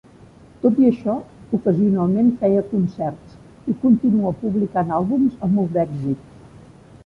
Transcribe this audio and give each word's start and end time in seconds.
Tot 0.61 0.77
i 0.83 0.87
això, 0.87 1.17
ocasionalment 1.57 2.31
feia 2.41 2.65
concerts 2.71 3.37
i 3.73 3.77
continua 3.87 4.35
publicant 4.43 4.97
àlbums 5.01 5.41
amb 5.49 5.59
molt 5.61 5.75
d'èxit. 5.79 6.29